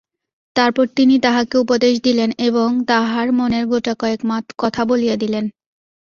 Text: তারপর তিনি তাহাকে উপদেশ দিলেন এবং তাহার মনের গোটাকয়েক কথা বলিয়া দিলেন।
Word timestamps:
তারপর 0.55 0.85
তিনি 0.97 1.15
তাহাকে 1.19 1.55
উপদেশ 1.57 1.95
দিলেন 2.01 2.29
এবং 2.47 2.69
তাহার 2.85 3.27
মনের 3.31 3.65
গোটাকয়েক 3.67 4.19
কথা 4.57 4.81
বলিয়া 4.85 5.15
দিলেন। 5.15 5.45